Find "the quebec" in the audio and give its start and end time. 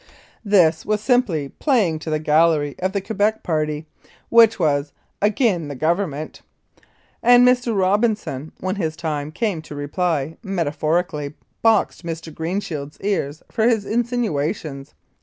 2.91-3.43